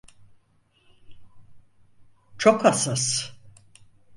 Çok 2.37 2.65
hassas. 2.65 3.33